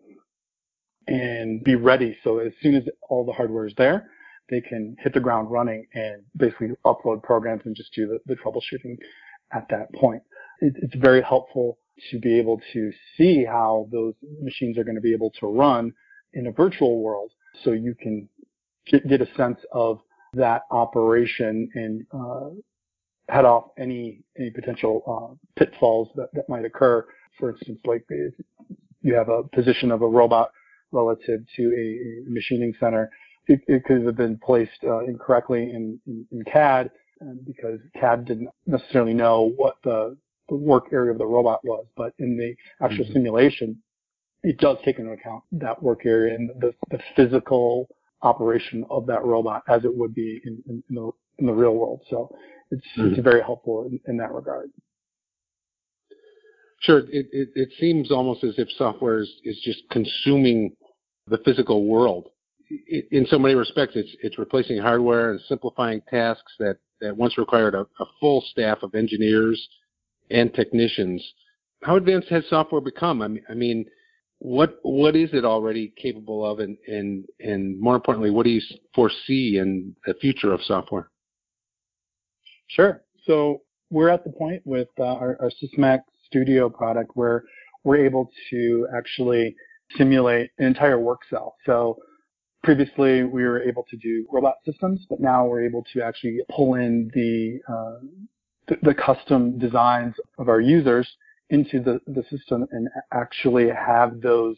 and 1.07 1.63
be 1.63 1.75
ready. 1.75 2.17
So 2.23 2.39
as 2.39 2.51
soon 2.61 2.75
as 2.75 2.83
all 3.09 3.25
the 3.25 3.31
hardware 3.31 3.67
is 3.67 3.73
there, 3.77 4.09
they 4.49 4.61
can 4.61 4.95
hit 4.99 5.13
the 5.13 5.19
ground 5.19 5.51
running 5.51 5.85
and 5.93 6.23
basically 6.35 6.69
upload 6.85 7.23
programs 7.23 7.61
and 7.65 7.75
just 7.75 7.93
do 7.93 8.07
the, 8.07 8.19
the 8.25 8.35
troubleshooting 8.35 8.97
at 9.53 9.67
that 9.69 9.93
point. 9.93 10.21
It, 10.59 10.73
it's 10.81 10.95
very 10.95 11.21
helpful 11.21 11.77
to 12.11 12.19
be 12.19 12.37
able 12.37 12.61
to 12.73 12.91
see 13.17 13.45
how 13.45 13.87
those 13.91 14.13
machines 14.41 14.77
are 14.77 14.83
going 14.83 14.95
to 14.95 15.01
be 15.01 15.13
able 15.13 15.31
to 15.39 15.47
run 15.47 15.93
in 16.33 16.47
a 16.47 16.51
virtual 16.51 17.01
world 17.01 17.31
so 17.63 17.71
you 17.71 17.95
can 17.95 18.27
get, 18.85 19.07
get 19.07 19.21
a 19.21 19.27
sense 19.35 19.59
of 19.71 19.99
that 20.33 20.63
operation 20.71 21.69
and 21.73 22.05
uh, 22.13 22.49
head 23.29 23.45
off 23.45 23.65
any 23.77 24.23
any 24.37 24.49
potential 24.49 25.03
uh, 25.07 25.35
pitfalls 25.59 26.09
that, 26.15 26.29
that 26.33 26.47
might 26.49 26.65
occur. 26.65 27.05
For 27.39 27.51
instance, 27.51 27.79
like 27.85 28.05
if 28.09 28.33
you 29.01 29.13
have 29.13 29.29
a 29.29 29.43
position 29.43 29.91
of 29.91 30.01
a 30.01 30.07
robot 30.07 30.51
relative 30.91 31.41
to 31.55 31.63
a, 31.63 32.27
a 32.27 32.29
machining 32.29 32.73
center, 32.79 33.09
it, 33.47 33.61
it, 33.67 33.83
could 33.83 34.05
have 34.05 34.15
been 34.15 34.37
placed 34.37 34.83
uh, 34.83 34.99
incorrectly 35.05 35.63
in, 35.63 35.99
in, 36.07 36.25
in 36.31 36.43
CAD 36.45 36.89
because 37.45 37.79
CAD 37.99 38.25
didn't 38.25 38.49
necessarily 38.65 39.13
know 39.13 39.51
what 39.55 39.75
the, 39.83 40.17
the, 40.49 40.55
work 40.55 40.85
area 40.91 41.11
of 41.11 41.17
the 41.17 41.25
robot 41.25 41.59
was. 41.63 41.85
But 41.95 42.13
in 42.19 42.37
the 42.37 42.55
actual 42.83 43.05
mm-hmm. 43.05 43.13
simulation, 43.13 43.77
it 44.43 44.57
does 44.59 44.77
take 44.85 44.99
into 44.99 45.11
account 45.11 45.43
that 45.53 45.81
work 45.81 46.05
area 46.05 46.35
and 46.35 46.49
the, 46.59 46.73
the 46.89 46.99
physical 47.15 47.87
operation 48.21 48.85
of 48.89 49.05
that 49.07 49.23
robot 49.23 49.63
as 49.67 49.83
it 49.83 49.95
would 49.95 50.13
be 50.13 50.41
in, 50.45 50.61
in, 50.67 50.83
in 50.89 50.95
the, 50.95 51.11
in 51.39 51.45
the 51.47 51.53
real 51.53 51.73
world. 51.75 52.01
So 52.09 52.35
it's, 52.71 52.85
mm-hmm. 52.97 53.13
it's 53.13 53.23
very 53.23 53.41
helpful 53.41 53.87
in, 53.89 53.99
in 54.07 54.17
that 54.17 54.31
regard. 54.33 54.69
Sure. 56.81 56.99
It, 56.99 57.27
it, 57.31 57.49
it 57.55 57.69
seems 57.79 58.11
almost 58.11 58.43
as 58.43 58.53
if 58.57 58.69
software 58.77 59.19
is, 59.19 59.29
is 59.43 59.59
just 59.63 59.81
consuming 59.89 60.75
the 61.27 61.39
physical 61.39 61.85
world. 61.85 62.29
It, 62.69 63.07
in 63.11 63.25
so 63.27 63.39
many 63.39 63.55
respects, 63.55 63.93
it's, 63.95 64.15
it's 64.21 64.37
replacing 64.37 64.79
hardware 64.79 65.31
and 65.31 65.41
simplifying 65.47 66.01
tasks 66.09 66.53
that, 66.59 66.77
that 67.01 67.15
once 67.15 67.37
required 67.37 67.73
a, 67.73 67.81
a 67.99 68.05
full 68.19 68.43
staff 68.51 68.83
of 68.83 68.93
engineers 68.93 69.67
and 70.29 70.53
technicians. 70.53 71.25
How 71.83 71.95
advanced 71.95 72.29
has 72.29 72.43
software 72.49 72.81
become? 72.81 73.21
I 73.21 73.27
mean, 73.27 73.43
I 73.49 73.53
mean 73.53 73.85
what 74.39 74.77
what 74.83 75.15
is 75.15 75.29
it 75.33 75.45
already 75.45 75.93
capable 75.97 76.45
of, 76.45 76.59
and 76.59 76.77
and 76.87 77.25
and 77.39 77.79
more 77.79 77.95
importantly, 77.95 78.29
what 78.29 78.43
do 78.43 78.51
you 78.51 78.61
foresee 78.93 79.57
in 79.57 79.95
the 80.05 80.13
future 80.15 80.53
of 80.53 80.61
software? 80.61 81.09
Sure. 82.67 83.01
So 83.25 83.61
we're 83.89 84.09
at 84.09 84.23
the 84.23 84.31
point 84.31 84.61
with 84.65 84.89
uh, 84.99 85.03
our, 85.03 85.37
our 85.41 85.51
Sysmac 85.61 85.99
Studio 86.25 86.69
product 86.69 87.11
where 87.15 87.43
we're 87.83 88.05
able 88.05 88.29
to 88.49 88.87
actually 88.95 89.55
simulate 89.97 90.51
an 90.59 90.65
entire 90.65 90.99
work 90.99 91.21
cell. 91.29 91.55
So 91.65 91.97
previously 92.63 93.23
we 93.23 93.43
were 93.43 93.61
able 93.61 93.85
to 93.89 93.97
do 93.97 94.27
robot 94.31 94.55
systems, 94.65 95.05
but 95.09 95.19
now 95.21 95.45
we're 95.45 95.63
able 95.65 95.85
to 95.93 96.01
actually 96.01 96.39
pull 96.51 96.75
in 96.75 97.09
the 97.13 97.59
uh, 97.71 98.75
the 98.83 98.93
custom 98.93 99.57
designs 99.57 100.13
of 100.37 100.49
our 100.49 100.59
users 100.59 101.07
into 101.49 101.79
the, 101.79 102.01
the 102.07 102.23
system 102.29 102.67
and 102.71 102.89
actually 103.13 103.69
have 103.69 104.19
those 104.19 104.57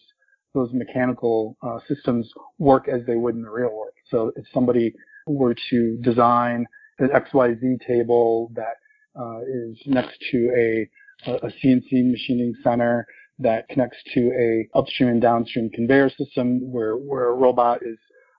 those 0.55 0.71
mechanical 0.73 1.55
uh, 1.61 1.77
systems 1.87 2.27
work 2.57 2.87
as 2.87 3.01
they 3.05 3.15
would 3.15 3.35
in 3.35 3.43
the 3.43 3.49
real 3.49 3.69
world. 3.69 3.93
So 4.09 4.31
if 4.35 4.45
somebody 4.51 4.95
were 5.27 5.55
to 5.69 5.97
design 5.97 6.65
an 6.99 7.09
XYZ 7.09 7.85
table 7.85 8.51
that 8.55 8.75
uh, 9.19 9.39
is 9.41 9.77
next 9.85 10.17
to 10.31 10.51
a, 10.55 10.89
a 11.27 11.51
CNC 11.63 12.11
machining 12.11 12.53
center 12.63 13.05
that 13.39 13.67
connects 13.69 13.97
to 14.13 14.31
a 14.37 14.77
upstream 14.77 15.09
and 15.09 15.21
downstream 15.21 15.69
conveyor 15.69 16.09
system 16.09 16.71
where, 16.71 16.95
where 16.95 17.29
a 17.29 17.33
robot 17.33 17.79
is 17.83 17.97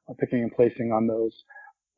uh, 0.08 0.14
picking 0.18 0.42
and 0.42 0.52
placing 0.52 0.92
on 0.92 1.06
those, 1.06 1.32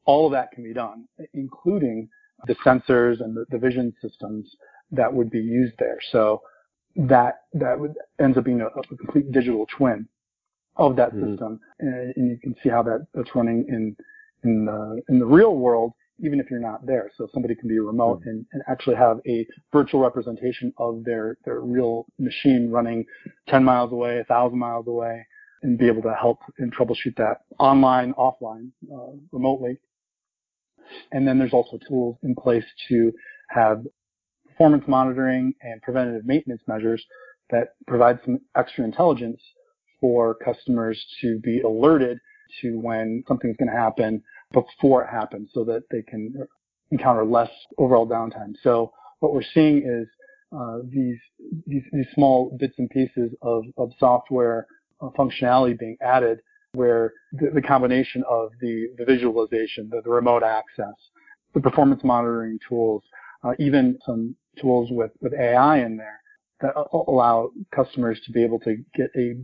all 0.05 0.27
of 0.27 0.33
that 0.33 0.51
can 0.53 0.63
be 0.63 0.73
done, 0.73 1.07
including 1.35 2.09
the 2.47 2.55
sensors 2.57 3.21
and 3.21 3.37
the, 3.37 3.45
the 3.51 3.59
vision 3.59 3.93
systems 4.01 4.49
that 4.91 5.13
would 5.13 5.31
be 5.31 5.39
used 5.39 5.75
there. 5.79 5.99
So 6.11 6.43
that 6.97 7.43
that 7.55 7.79
would, 7.79 7.95
ends 8.21 8.37
up 8.37 8.45
being 8.45 8.61
a, 8.61 8.67
a 8.67 8.97
complete 8.97 9.33
digital 9.33 9.67
twin 9.77 10.07
of 10.77 10.97
that 10.97 11.15
mm-hmm. 11.15 11.33
system, 11.33 11.61
and, 11.81 12.15
and, 12.17 12.31
you 12.31 12.39
can 12.43 12.55
see 12.63 12.69
how 12.69 12.83
that 12.83 13.07
that's 13.15 13.35
running 13.35 13.65
in 13.69 13.97
in 14.45 14.65
the 14.65 15.03
in 15.09 15.19
the 15.19 15.27
real 15.27 15.57
world, 15.57 15.93
even 16.19 16.41
if 16.41 16.51
you're 16.51 16.61
not 16.61 16.87
there. 16.87 17.11
So 17.17 17.29
somebody 17.33 17.55
can 17.55 17.69
be 17.69 17.79
remote 17.79 18.21
mm-hmm. 18.21 18.29
and, 18.29 18.47
and 18.53 18.63
actually 18.69 18.97
have 18.97 19.21
a 19.27 19.47
virtual 19.73 20.01
representation 20.01 20.73
of 20.79 21.05
their 21.05 21.37
their 21.45 21.61
real 21.61 22.07
machine 22.19 22.71
running 22.71 23.05
10 23.49 23.65
miles 23.65 23.93
away, 23.93 24.17
1,000 24.17 24.59
miles 24.59 24.87
away, 24.87 25.27
and 25.63 25.79
be 25.79 25.87
able 25.87 26.03
to 26.03 26.15
help 26.15 26.41
and 26.59 26.75
troubleshoot 26.75 27.17
that 27.17 27.39
online, 27.59 28.13
offline, 28.15 28.71
uh, 28.93 29.17
remotely. 29.31 29.79
And 31.13 31.27
then 31.27 31.39
there's 31.39 31.53
also 31.53 31.79
tools 31.89 32.19
in 32.23 32.35
place 32.35 32.65
to 32.89 33.13
have 33.49 33.83
performance 34.49 34.85
monitoring 34.87 35.55
and 35.63 35.81
preventative 35.83 36.27
maintenance 36.27 36.63
measures 36.67 37.03
that 37.51 37.75
provide 37.87 38.19
some 38.25 38.41
extra 38.57 38.85
intelligence 38.85 39.41
for 40.01 40.35
customers 40.35 41.03
to 41.21 41.39
be 41.39 41.61
alerted 41.61 42.19
to 42.61 42.79
when 42.79 43.23
something's 43.27 43.57
going 43.57 43.71
to 43.71 43.77
happen 43.77 44.23
before 44.53 45.03
it 45.03 45.11
happens 45.11 45.51
so 45.53 45.65
that 45.65 45.83
they 45.91 46.03
can 46.03 46.35
encounter 46.91 47.25
less 47.25 47.51
overall 47.79 48.07
downtime. 48.07 48.55
So 48.63 48.93
what 49.21 49.33
we're 49.33 49.43
seeing 49.55 49.79
is 49.79 50.09
uh, 50.57 50.79
these, 50.89 51.19
these, 51.67 51.83
these 51.93 52.07
small 52.15 52.57
bits 52.59 52.75
and 52.79 52.91
pieces 52.91 53.33
of, 53.43 53.65
of 53.79 53.91
software 53.99 54.67
uh, 55.01 55.09
functionality 55.19 55.79
being 55.79 55.97
added 56.03 56.41
where 56.75 57.13
the, 57.33 57.51
the 57.55 57.63
combination 57.63 58.23
of 58.29 58.51
the, 58.61 58.89
the 58.99 59.05
visualization, 59.05 59.89
the, 59.91 60.01
the 60.05 60.11
remote 60.11 60.43
access, 60.43 60.95
the 61.55 61.61
performance 61.61 62.03
monitoring 62.05 62.59
tools, 62.69 63.03
uh, 63.45 63.53
even 63.59 63.99
some 64.07 64.35
tools 64.61 64.89
with, 64.91 65.11
with 65.21 65.33
AI 65.35 65.79
in 65.85 65.97
there 65.97 66.21
that 66.61 66.75
allow 66.93 67.51
customers 67.75 68.21
to 68.25 68.33
be 68.33 68.43
able 68.43 68.59
to 68.61 68.77
get 68.95 69.09
a 69.17 69.35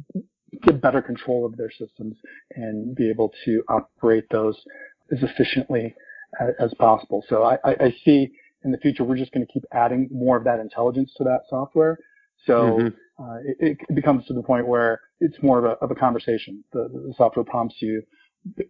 get 0.63 0.81
better 0.81 1.03
control 1.03 1.45
of 1.45 1.57
their 1.57 1.71
systems 1.71 2.17
and 2.55 2.95
be 2.97 3.11
able 3.11 3.31
to 3.45 3.63
operate 3.69 4.25
those 4.31 4.57
as 5.13 5.23
efficiently 5.23 5.95
as, 6.41 6.51
as 6.61 6.75
possible. 6.79 7.25
So 7.29 7.45
I, 7.45 7.59
I, 7.65 7.95
see 8.05 8.31
in 8.65 8.71
the 8.71 8.79
future 8.79 9.05
we're 9.05 9.17
just 9.17 9.33
going 9.33 9.47
to 9.47 9.53
keep 9.53 9.65
adding 9.73 10.09
more 10.13 10.37
of 10.37 10.45
that 10.45 10.61
intelligence 10.61 11.13
to 11.17 11.25
that 11.25 11.43
software. 11.49 11.99
So 12.47 12.53
mm-hmm. 12.55 13.23
uh, 13.23 13.37
it, 13.59 13.79
it, 13.89 13.95
becomes 13.95 14.27
to 14.27 14.35
the 14.35 14.43
point 14.43 14.67
where 14.67 15.01
it's 15.21 15.37
more 15.43 15.59
of 15.59 15.65
a, 15.65 15.85
of 15.85 15.91
a 15.91 15.95
conversation. 15.95 16.63
The, 16.73 16.89
the 16.89 17.15
software 17.17 17.45
prompts 17.45 17.77
you 17.81 18.03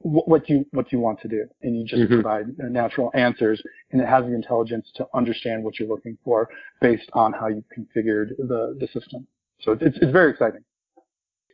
what 0.01 0.47
do 0.47 0.55
you 0.55 0.67
what 0.73 0.89
do 0.89 0.97
you 0.97 1.01
want 1.01 1.21
to 1.21 1.29
do, 1.29 1.45
and 1.63 1.77
you 1.77 1.85
just 1.85 2.03
mm-hmm. 2.03 2.15
provide 2.15 2.47
natural 2.59 3.11
answers, 3.15 3.63
and 3.93 4.01
it 4.01 4.09
has 4.09 4.25
the 4.25 4.35
intelligence 4.35 4.89
to 4.97 5.07
understand 5.15 5.63
what 5.63 5.79
you're 5.79 5.89
looking 5.89 6.17
for 6.25 6.49
based 6.81 7.09
on 7.13 7.33
how 7.33 7.49
you 7.49 7.63
configured 7.77 8.31
the 8.39 8.77
the 8.81 8.89
system. 8.93 9.27
So 9.61 9.73
it's 9.73 9.99
it's 10.01 10.13
very 10.13 10.31
exciting. 10.31 10.63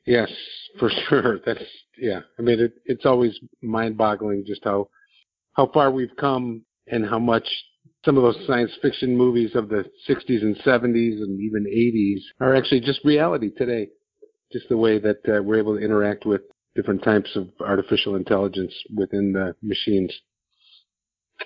Yes, 0.06 0.30
for 0.78 0.90
sure. 1.08 1.40
That's 1.44 1.64
yeah. 1.99 2.20
I 2.38 2.42
mean, 2.42 2.61
it, 2.61 2.75
it's 2.84 3.06
always 3.06 3.38
mind-boggling 3.62 4.44
just 4.46 4.64
how 4.64 4.88
how 5.54 5.70
far 5.73 5.90
we've 5.90 6.14
come 6.18 6.64
and 6.88 7.06
how 7.08 7.18
much 7.18 7.49
some 8.04 8.16
of 8.16 8.23
those 8.23 8.46
science 8.46 8.73
fiction 8.82 9.16
movies 9.16 9.54
of 9.54 9.68
the 9.68 9.84
60s 10.08 10.42
and 10.42 10.56
70s 10.58 11.23
and 11.23 11.40
even 11.40 11.64
80s 11.64 12.20
are 12.40 12.54
actually 12.54 12.80
just 12.80 13.00
reality 13.04 13.50
today. 13.56 13.88
Just 14.52 14.68
the 14.68 14.76
way 14.76 14.99
that 14.99 15.18
uh, 15.26 15.42
we're 15.42 15.58
able 15.58 15.76
to 15.76 15.82
interact 15.82 16.26
with 16.26 16.42
different 16.76 17.02
types 17.02 17.30
of 17.34 17.49
artificial 17.61 18.16
intelligence 18.16 18.75
within 18.94 19.32
the 19.32 19.54
machines. 19.62 20.12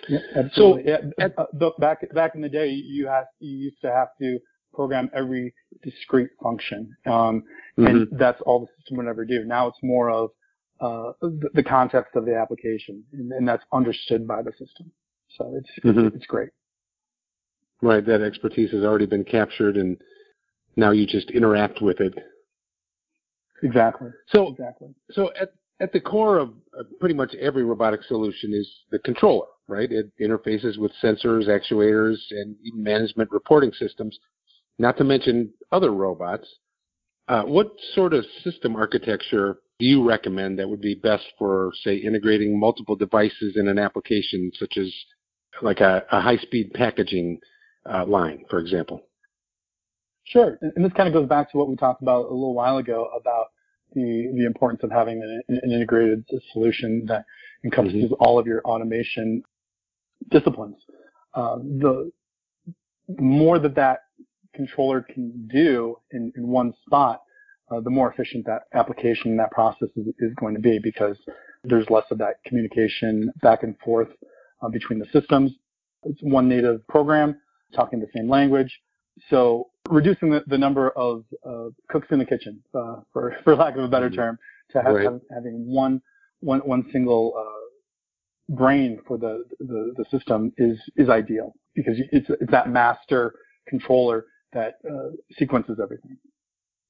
Yeah, 0.09 0.19
absolutely. 0.35 0.85
So, 0.85 1.12
yeah, 1.19 1.29
uh, 1.38 1.71
back 1.79 2.12
back 2.15 2.35
in 2.35 2.41
the 2.41 2.49
day, 2.49 2.69
you 2.69 3.07
had 3.07 3.25
you 3.41 3.57
used 3.57 3.81
to 3.83 3.93
have 3.93 4.09
to 4.21 4.38
program 4.75 5.11
every 5.15 5.55
discrete 5.83 6.31
function, 6.43 6.95
um, 7.07 7.13
mm-hmm. 7.79 7.87
and 7.87 8.09
that's 8.13 8.41
all 8.47 8.61
the 8.61 8.67
system 8.79 8.99
would 8.99 9.07
ever 9.07 9.25
do. 9.25 9.45
Now 9.45 9.69
it's 9.69 9.79
more 9.83 10.11
of 10.11 10.31
uh, 10.81 11.13
the, 11.21 11.51
the, 11.55 11.63
context 11.63 12.15
of 12.15 12.25
the 12.25 12.37
application, 12.37 13.03
and, 13.13 13.33
and, 13.33 13.49
that's 13.49 13.65
understood 13.73 14.29
by 14.29 14.43
the 14.43 14.53
system. 14.53 14.93
So 15.37 15.53
it's 15.57 15.85
mm-hmm. 15.85 16.17
it's 16.17 16.27
great. 16.27 16.51
Right, 17.83 18.05
that 18.07 18.23
expertise 18.23 18.71
has 18.71 18.85
already 18.85 19.07
been 19.07 19.25
captured, 19.25 19.77
and 19.77 19.97
now 20.77 20.93
you 20.93 21.05
just 21.07 21.31
interact 21.31 21.83
with 21.83 22.01
it 22.01 22.15
Exactly. 23.63 24.11
So 24.29 24.51
exactly. 24.51 24.89
So 25.11 25.31
at 25.41 25.53
at 25.81 25.93
the 25.93 26.01
core 26.01 26.39
of 26.39 26.51
pretty 27.01 27.15
much 27.15 27.35
every 27.41 27.65
robotic 27.65 28.03
solution 28.05 28.53
is 28.53 28.69
the 28.91 28.99
controller, 29.01 29.47
right? 29.69 29.91
It 29.91 30.11
interfaces 30.21 30.77
with 30.77 30.93
sensors, 31.03 31.47
actuators, 31.47 32.19
and 32.31 32.57
even 32.65 32.83
management 32.83 33.31
reporting 33.31 33.73
systems, 33.73 34.19
not 34.78 34.97
to 34.99 35.04
mention 35.04 35.52
other 35.73 35.90
robots. 35.90 36.47
Uh, 37.26 37.42
what 37.42 37.73
sort 37.94 38.14
of 38.14 38.25
system 38.42 38.75
architecture 38.76 39.58
do 39.78 39.87
you 39.87 40.06
recommend 40.06 40.58
that 40.58 40.68
would 40.68 40.80
be 40.80 40.94
best 40.94 41.25
for, 41.38 41.73
say, 41.85 41.97
integrating 41.97 42.58
multiple 42.58 42.97
devices 42.97 43.56
in 43.56 43.68
an 43.68 43.78
application, 43.78 44.50
such 44.58 44.78
as 44.78 44.92
like 45.62 45.80
a, 45.80 46.04
a 46.11 46.20
high-speed 46.20 46.73
packaging 46.75 47.38
uh, 47.88 48.04
line, 48.06 48.44
for 48.49 48.58
example? 48.58 49.02
Sure. 50.25 50.58
And 50.61 50.85
this 50.85 50.92
kind 50.92 51.08
of 51.08 51.14
goes 51.14 51.28
back 51.28 51.50
to 51.52 51.58
what 51.58 51.68
we 51.68 51.76
talked 51.76 52.02
about 52.02 52.26
a 52.26 52.35
little 52.35 52.54
while 52.54 52.78
ago 52.78 53.08
about 53.18 53.47
the, 53.94 54.32
the 54.35 54.44
importance 54.44 54.82
of 54.82 54.90
having 54.90 55.23
an, 55.23 55.61
an 55.62 55.73
integrated 55.73 56.25
solution 56.52 57.04
that 57.06 57.25
encompasses 57.64 58.04
mm-hmm. 58.04 58.14
all 58.20 58.38
of 58.38 58.47
your 58.47 58.61
automation 58.62 59.42
disciplines. 60.30 60.76
Uh, 61.35 61.56
the, 61.56 62.11
the 63.08 63.23
more 63.23 63.58
that 63.58 63.75
that 63.75 64.00
controller 64.55 65.02
can 65.02 65.49
do 65.52 65.97
in, 66.11 66.33
in 66.37 66.49
one 66.49 66.73
spot, 66.87 67.21
uh, 67.71 67.81
the 67.81 67.90
more 67.90 68.11
efficient 68.11 68.47
that 68.47 68.62
application, 68.75 69.37
that 69.37 69.50
process 69.50 69.88
is, 69.97 70.07
is, 70.19 70.33
going 70.40 70.55
to 70.55 70.61
be 70.61 70.78
because 70.78 71.17
there's 71.64 71.88
less 71.90 72.05
of 72.11 72.19
that 72.19 72.43
communication 72.47 73.31
back 73.43 73.62
and 73.62 73.76
forth 73.85 74.09
uh, 74.62 74.69
between 74.69 74.99
the 74.99 75.07
systems. 75.12 75.52
It's 76.05 76.21
one 76.23 76.49
native 76.49 76.87
program 76.88 77.38
talking 77.75 78.00
the 78.00 78.07
same 78.14 78.28
language. 78.28 78.81
So 79.31 79.69
reducing 79.90 80.31
the, 80.31 80.43
the 80.47 80.59
number 80.59 80.90
of 80.90 81.25
uh, 81.47 81.69
cooks 81.88 82.09
in 82.11 82.19
the 82.19 82.25
kitchen, 82.25 82.62
uh, 82.75 82.97
for 83.12 83.37
for 83.45 83.57
lack 83.57 83.76
of 83.76 83.85
a 83.85 83.88
better 83.88 84.09
mm-hmm. 84.09 84.17
term, 84.17 84.38
to 84.73 84.83
have, 84.83 84.95
right. 84.95 85.05
have, 85.05 85.21
having 85.33 85.67
one 85.67 86.00
one 86.40 86.61
one 86.61 86.88
single 86.93 87.35
uh, 87.38 88.55
brain 88.55 89.00
for 89.07 89.19
the, 89.19 89.45
the 89.61 89.95
the 89.97 90.05
system 90.11 90.52
is 90.57 90.78
is 90.97 91.09
ideal 91.09 91.52
because 91.75 91.95
it's 92.12 92.28
it's 92.40 92.50
that 92.50 92.71
master 92.71 93.35
controller 93.69 94.25
that 94.52 94.78
uh, 94.88 95.11
sequences 95.38 95.78
everything. 95.83 96.17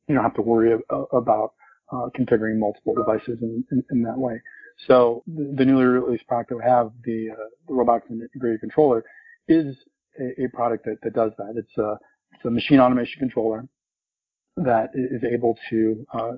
You 0.06 0.14
don't 0.14 0.24
have 0.24 0.34
to 0.34 0.42
worry 0.42 0.72
about 1.12 1.52
uh, 1.92 2.08
configuring 2.16 2.58
multiple 2.58 2.94
devices 2.94 3.38
in, 3.42 3.64
in, 3.70 3.84
in, 3.90 4.02
that 4.02 4.16
way. 4.16 4.40
So 4.86 5.22
the, 5.26 5.54
the, 5.56 5.64
newly 5.64 5.84
released 5.84 6.26
product 6.26 6.50
that 6.50 6.56
we 6.56 6.62
have, 6.62 6.92
the, 7.04 7.30
uh, 7.32 7.36
the 7.66 7.74
robotics 7.74 8.10
integrated 8.10 8.60
controller, 8.60 9.04
is 9.48 9.74
a, 10.20 10.44
a 10.44 10.48
product 10.48 10.84
that, 10.84 10.98
that 11.02 11.14
does 11.14 11.32
that. 11.38 11.54
It's 11.56 11.76
a 11.78 11.96
it's 12.34 12.44
a 12.44 12.50
machine 12.50 12.78
automation 12.78 13.18
controller 13.18 13.66
that 14.56 14.90
is 14.94 15.22
able 15.24 15.56
to 15.70 16.06
uh, 16.12 16.32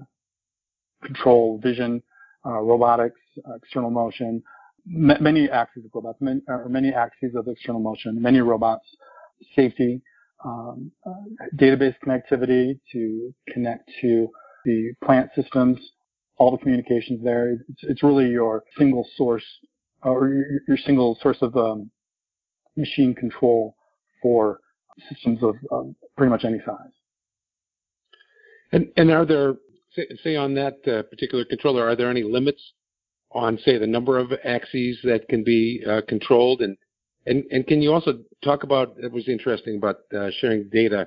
control 1.04 1.58
vision, 1.62 2.02
uh, 2.46 2.60
robotics, 2.60 3.20
uh, 3.46 3.54
external 3.54 3.90
motion, 3.90 4.42
m- 4.86 5.22
many 5.22 5.50
axes 5.50 5.84
of 5.84 5.90
robots, 5.94 6.18
many, 6.20 6.40
many 6.68 6.92
axes 6.92 7.34
of 7.34 7.48
external 7.48 7.80
motion, 7.80 8.20
many 8.20 8.40
robots, 8.40 8.84
safety, 9.54 10.00
um, 10.44 10.90
uh, 11.06 11.12
database 11.56 11.94
connectivity 12.04 12.78
to 12.92 13.34
connect 13.52 13.90
to 14.00 14.28
the 14.64 14.92
plant 15.04 15.30
systems, 15.34 15.78
all 16.38 16.50
the 16.50 16.58
communications 16.58 17.22
there. 17.22 17.52
It's, 17.52 17.80
it's 17.82 18.02
really 18.02 18.28
your 18.28 18.64
single 18.78 19.06
source 19.16 19.44
or 20.02 20.28
your, 20.28 20.46
your 20.68 20.76
single 20.78 21.18
source 21.22 21.38
of 21.42 21.56
um, 21.56 21.90
machine 22.76 23.14
control 23.14 23.74
for 24.22 24.60
systems 25.08 25.42
of 25.42 25.56
um, 25.72 25.94
pretty 26.16 26.30
much 26.30 26.44
any 26.44 26.58
size. 26.64 26.92
And, 28.72 28.88
and 28.96 29.10
are 29.10 29.26
there, 29.26 29.54
say, 29.94 30.06
say 30.22 30.36
on 30.36 30.54
that 30.54 30.78
uh, 30.86 31.02
particular 31.04 31.44
controller, 31.44 31.88
are 31.88 31.96
there 31.96 32.10
any 32.10 32.22
limits 32.22 32.62
on, 33.32 33.58
say, 33.64 33.78
the 33.78 33.86
number 33.86 34.18
of 34.18 34.32
axes 34.44 34.98
that 35.04 35.28
can 35.28 35.44
be 35.44 35.82
uh, 35.88 36.00
controlled? 36.08 36.62
And, 36.62 36.76
and, 37.30 37.44
and 37.52 37.66
can 37.66 37.80
you 37.80 37.92
also 37.92 38.18
talk 38.42 38.64
about, 38.64 38.96
it 39.00 39.12
was 39.12 39.28
interesting 39.28 39.76
about 39.76 39.98
uh, 40.12 40.30
sharing 40.40 40.68
data 40.68 41.06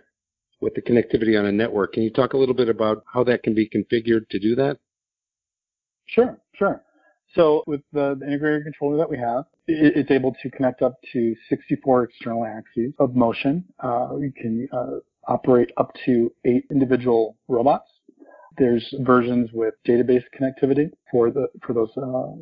with 0.62 0.74
the 0.74 0.82
connectivity 0.82 1.38
on 1.38 1.46
a 1.46 1.51
network. 1.51 1.94
Can 1.94 2.03
you 2.03 2.10
talk 2.10 2.32
a 2.32 2.38
little 2.38 2.56
bit 2.56 2.70
about 2.70 3.03
how 3.13 3.25
that 3.25 3.44
can 3.44 3.53
be 3.53 3.68
configured 3.68 4.30
to 4.30 4.39
do 4.39 4.56
that? 4.56 4.77
Sure, 6.06 6.39
sure. 6.56 6.82
So 7.36 7.63
with 7.68 7.82
the, 7.92 8.15
the 8.18 8.25
integrated 8.25 8.63
controller 8.63 8.96
that 8.98 9.10
we 9.10 9.18
have, 9.18 9.46
it, 9.68 9.98
it's 9.98 10.12
able 10.12 10.34
to 10.42 10.50
connect 10.51 10.82
up 10.82 10.96
to 11.12 11.36
64 11.50 12.06
external 12.06 12.46
axes 12.46 12.94
of 13.00 13.15
motion. 13.15 13.65
Uh, 13.82 14.10
we 14.13 14.32
can 14.32 14.70
uh, 14.72 15.00
operate 15.27 15.72
up 15.75 15.92
to 16.06 16.32
eight 16.46 16.63
individual 16.72 17.36
robots. 17.50 17.89
There's 18.58 18.96
versions 19.01 19.50
with 19.51 19.74
database 19.86 20.24
connectivity 20.39 20.92
for 21.12 21.32
the 21.32 21.48
for 21.65 21.74
those 21.74 21.89
uh, 21.98 22.36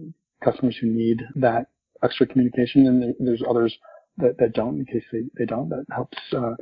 customers 0.43 0.75
who 0.79 0.87
need 0.87 1.21
that 1.35 1.67
extra 2.03 2.25
communication, 2.27 2.87
and 2.87 3.15
there's 3.19 3.43
others 3.47 3.75
that, 4.17 4.37
that 4.39 4.53
don't 4.53 4.79
in 4.79 4.85
case 4.85 5.03
they, 5.11 5.23
they 5.37 5.45
don't. 5.45 5.69
That 5.69 5.85
helps 5.93 6.17
uh, 6.35 6.55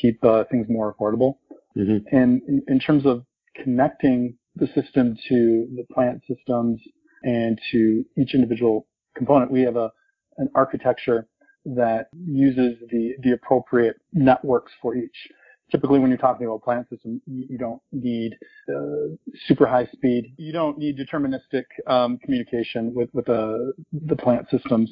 keep 0.00 0.22
uh, 0.24 0.44
things 0.50 0.66
more 0.68 0.94
affordable. 0.94 1.36
Mm-hmm. 1.76 2.16
And 2.16 2.42
in, 2.48 2.62
in 2.68 2.78
terms 2.78 3.06
of 3.06 3.24
connecting 3.62 4.36
the 4.56 4.66
system 4.68 5.16
to 5.28 5.66
the 5.76 5.84
plant 5.92 6.22
systems 6.28 6.80
and 7.22 7.58
to 7.72 8.04
each 8.18 8.34
individual 8.34 8.86
component, 9.16 9.50
we 9.50 9.62
have 9.62 9.76
a 9.76 9.90
an 10.38 10.48
architecture 10.54 11.28
that 11.64 12.08
uses 12.26 12.78
the 12.90 13.12
the 13.22 13.32
appropriate 13.32 13.96
networks 14.12 14.72
for 14.80 14.96
each 14.96 15.28
typically 15.70 15.98
when 15.98 16.10
you're 16.10 16.18
talking 16.18 16.46
about 16.46 16.62
plant 16.62 16.88
system, 16.88 17.20
you, 17.26 17.58
don't 17.58 17.80
need 17.92 18.36
uh, 18.68 19.14
super 19.46 19.66
high 19.66 19.86
speed. 19.92 20.34
You 20.36 20.52
don't 20.52 20.78
need 20.78 20.98
deterministic 20.98 21.64
um, 21.86 22.18
communication 22.18 22.92
with 22.94 23.08
with 23.12 23.26
the 23.26 23.72
the 23.92 24.16
plant 24.16 24.46
systems. 24.50 24.90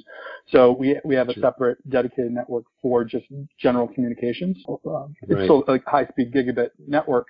So 0.49 0.73
we 0.73 0.99
we 1.05 1.15
have 1.15 1.29
a 1.29 1.35
separate 1.41 1.79
dedicated 1.89 2.33
network 2.33 2.65
for 2.83 3.05
just 3.05 3.27
general 3.59 3.89
communications. 3.89 4.57
Uh, 4.69 4.75
right. 4.91 5.11
It's 5.23 5.45
still 5.45 5.65
a 5.69 5.79
high 5.91 6.07
speed 6.07 6.33
gigabit 6.33 6.71
network. 6.87 7.29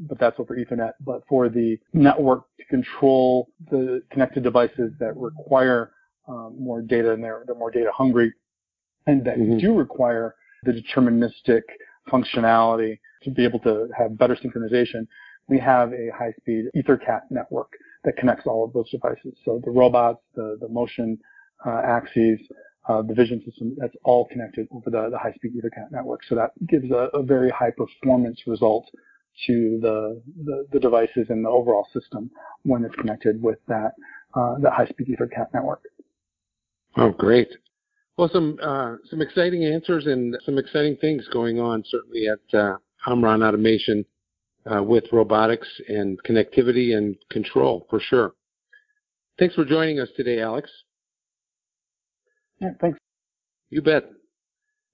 But 0.00 0.20
that's 0.20 0.38
over 0.38 0.56
Ethernet. 0.56 0.92
But 1.00 1.22
for 1.28 1.48
the 1.48 1.76
network 1.92 2.44
to 2.60 2.64
control 2.66 3.48
the 3.68 4.00
connected 4.12 4.44
devices 4.44 4.92
that 5.00 5.16
require 5.16 5.90
um, 6.28 6.54
more 6.58 6.82
data 6.82 7.12
and 7.12 7.24
they're, 7.24 7.42
they're 7.46 7.56
more 7.56 7.70
data 7.70 7.90
hungry 7.92 8.32
and 9.08 9.24
that 9.24 9.38
mm-hmm. 9.38 9.58
do 9.58 9.74
require 9.74 10.34
the 10.64 10.72
deterministic 10.72 11.62
functionality 12.08 12.98
to 13.22 13.30
be 13.30 13.44
able 13.44 13.60
to 13.60 13.88
have 13.96 14.16
better 14.18 14.36
synchronization, 14.36 15.06
we 15.48 15.58
have 15.58 15.92
a 15.92 16.10
high-speed 16.16 16.66
EtherCAT 16.76 17.22
network 17.30 17.72
that 18.04 18.16
connects 18.16 18.46
all 18.46 18.64
of 18.64 18.72
those 18.72 18.90
devices. 18.90 19.34
So 19.44 19.60
the 19.64 19.70
robots, 19.70 20.20
the, 20.34 20.58
the 20.60 20.68
motion 20.68 21.18
uh, 21.66 21.82
axes, 21.84 22.38
uh, 22.88 23.02
the 23.02 23.14
vision 23.14 23.42
system, 23.44 23.76
that's 23.78 23.94
all 24.04 24.26
connected 24.26 24.68
over 24.70 24.90
the, 24.90 25.10
the 25.10 25.18
high-speed 25.18 25.52
EtherCAT 25.56 25.90
network. 25.90 26.20
So 26.28 26.34
that 26.34 26.52
gives 26.66 26.90
a, 26.90 27.08
a 27.14 27.22
very 27.22 27.50
high 27.50 27.70
performance 27.70 28.40
result 28.46 28.86
to 29.46 29.78
the, 29.80 30.20
the, 30.44 30.66
the, 30.72 30.80
devices 30.80 31.26
and 31.28 31.44
the 31.44 31.48
overall 31.48 31.86
system 31.92 32.30
when 32.64 32.84
it's 32.84 32.94
connected 32.96 33.40
with 33.40 33.58
that, 33.68 33.92
uh, 34.34 34.56
that 34.58 34.72
high-speed 34.72 35.08
EtherCAT 35.08 35.54
network. 35.54 35.82
Oh, 36.96 37.10
great. 37.10 37.48
Well, 38.18 38.28
some 38.32 38.58
uh, 38.60 38.96
some 39.08 39.22
exciting 39.22 39.64
answers 39.64 40.06
and 40.06 40.36
some 40.44 40.58
exciting 40.58 40.96
things 40.96 41.28
going 41.32 41.60
on 41.60 41.84
certainly 41.88 42.26
at 42.26 42.58
uh, 42.58 42.76
Omron 43.06 43.44
Automation 43.44 44.04
uh, 44.66 44.82
with 44.82 45.04
robotics 45.12 45.68
and 45.88 46.20
connectivity 46.24 46.96
and 46.96 47.16
control 47.30 47.86
for 47.88 48.00
sure. 48.00 48.34
Thanks 49.38 49.54
for 49.54 49.64
joining 49.64 50.00
us 50.00 50.08
today, 50.16 50.40
Alex. 50.40 50.68
Yeah, 52.60 52.70
thanks. 52.80 52.98
You 53.70 53.82
bet. 53.82 54.10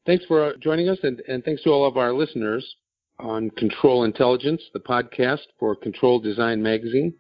Thanks 0.04 0.26
for 0.26 0.44
uh, 0.44 0.52
joining 0.60 0.90
us, 0.90 0.98
and, 1.02 1.22
and 1.26 1.42
thanks 1.44 1.62
to 1.62 1.70
all 1.70 1.86
of 1.86 1.96
our 1.96 2.12
listeners 2.12 2.76
on 3.18 3.48
Control 3.52 4.04
Intelligence, 4.04 4.60
the 4.74 4.80
podcast 4.80 5.46
for 5.58 5.74
Control 5.74 6.20
Design 6.20 6.62
Magazine. 6.62 7.14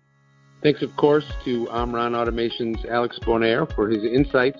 Thanks, 0.62 0.82
of 0.82 0.94
course, 0.98 1.24
to 1.46 1.66
Omron 1.70 2.14
Automation's 2.14 2.76
Alex 2.90 3.18
Bonaire 3.22 3.74
for 3.74 3.88
his 3.88 4.04
insights 4.04 4.58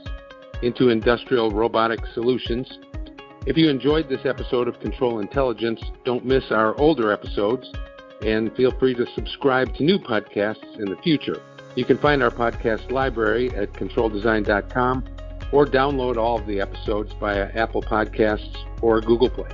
into 0.65 0.89
industrial 0.89 1.51
robotic 1.51 2.01
solutions. 2.15 2.79
If 3.47 3.57
you 3.59 3.69
enjoyed 3.69 4.09
this 4.09 4.25
episode 4.25 4.69
of 4.69 4.81
Control 4.81 5.21
Intelligence, 5.21 5.81
don't 6.05 6.25
miss 6.25 6.51
our 6.51 6.79
older 6.81 7.13
episodes 7.13 7.71
and 8.23 8.55
feel 8.57 8.71
free 8.79 8.95
to 8.95 9.07
subscribe 9.15 9.75
to 9.75 9.85
new 9.85 9.99
podcasts 9.99 10.79
in 10.79 10.87
the 10.87 10.97
future. 11.03 11.43
You 11.77 11.85
can 11.85 11.99
find 11.99 12.23
our 12.23 12.31
podcast 12.31 12.91
library 12.91 13.51
at 13.55 13.73
controldesign.com 13.75 15.05
or 15.53 15.67
download 15.67 16.17
all 16.17 16.39
of 16.39 16.47
the 16.47 16.61
episodes 16.61 17.13
via 17.21 17.51
Apple 17.55 17.83
Podcasts 17.83 18.57
or 18.81 19.01
Google 19.01 19.29
Play. 19.29 19.51